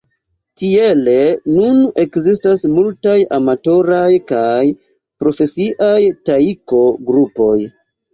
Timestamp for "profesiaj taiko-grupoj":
5.25-7.55